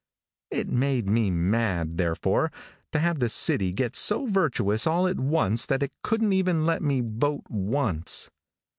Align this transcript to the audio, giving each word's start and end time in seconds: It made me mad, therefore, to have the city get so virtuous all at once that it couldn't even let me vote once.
It 0.49 0.67
made 0.67 1.07
me 1.07 1.29
mad, 1.29 1.97
therefore, 1.97 2.51
to 2.91 2.97
have 2.97 3.19
the 3.19 3.29
city 3.29 3.71
get 3.71 3.95
so 3.95 4.25
virtuous 4.25 4.87
all 4.87 5.05
at 5.07 5.19
once 5.19 5.67
that 5.67 5.83
it 5.83 5.93
couldn't 6.01 6.33
even 6.33 6.65
let 6.65 6.81
me 6.81 7.03
vote 7.05 7.43
once. 7.49 8.31